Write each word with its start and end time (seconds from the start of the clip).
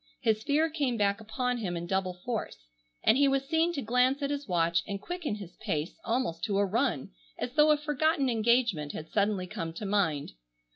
His 0.19 0.41
fear 0.41 0.67
came 0.67 0.97
back 0.97 1.21
upon 1.21 1.59
him 1.59 1.77
in 1.77 1.85
double 1.85 2.15
force, 2.25 2.57
and 3.03 3.19
he 3.19 3.27
was 3.27 3.47
seen 3.47 3.71
to 3.73 3.83
glance 3.83 4.23
at 4.23 4.31
his 4.31 4.47
watch 4.47 4.81
and 4.87 4.99
quicken 4.99 5.35
his 5.35 5.55
pace 5.57 5.99
almost 6.03 6.43
to 6.45 6.57
a 6.57 6.65
run 6.65 7.11
as 7.37 7.53
though 7.53 7.69
a 7.69 7.77
forgotten 7.77 8.27
engagement 8.27 8.93
had 8.93 9.11
suddenly 9.11 9.45
come 9.45 9.73
to 9.73 9.85
mind. 9.85 10.31